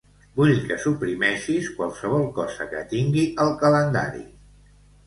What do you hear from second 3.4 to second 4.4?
al calendari.